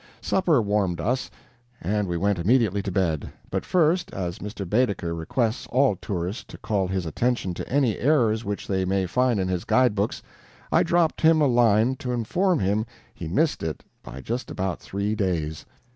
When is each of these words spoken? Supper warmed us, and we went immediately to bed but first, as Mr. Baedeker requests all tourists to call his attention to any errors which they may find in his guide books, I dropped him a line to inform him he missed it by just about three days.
Supper 0.19 0.63
warmed 0.63 0.99
us, 0.99 1.29
and 1.79 2.07
we 2.07 2.17
went 2.17 2.39
immediately 2.39 2.81
to 2.81 2.91
bed 2.91 3.31
but 3.51 3.63
first, 3.65 4.11
as 4.15 4.39
Mr. 4.39 4.67
Baedeker 4.67 5.13
requests 5.13 5.67
all 5.67 5.95
tourists 5.95 6.43
to 6.45 6.57
call 6.57 6.87
his 6.87 7.05
attention 7.05 7.53
to 7.53 7.69
any 7.69 7.99
errors 7.99 8.43
which 8.43 8.67
they 8.67 8.83
may 8.83 9.05
find 9.05 9.39
in 9.39 9.47
his 9.47 9.63
guide 9.63 9.93
books, 9.93 10.23
I 10.71 10.81
dropped 10.81 11.21
him 11.21 11.39
a 11.39 11.45
line 11.45 11.97
to 11.97 12.13
inform 12.13 12.57
him 12.57 12.83
he 13.13 13.27
missed 13.27 13.61
it 13.61 13.83
by 14.01 14.21
just 14.21 14.49
about 14.49 14.79
three 14.79 15.13
days. 15.13 15.67